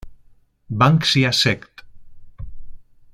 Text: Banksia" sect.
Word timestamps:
Banksia" 0.79 1.31
sect. 1.31 1.85